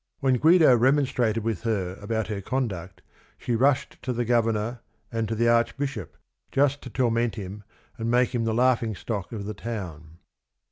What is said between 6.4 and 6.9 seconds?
just to